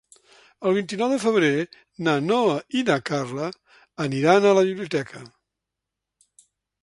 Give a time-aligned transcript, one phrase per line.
[0.69, 1.49] El vint-i-nou de febrer
[2.07, 3.49] na Noa i na Carla
[4.07, 5.21] aniran a la biblioteca.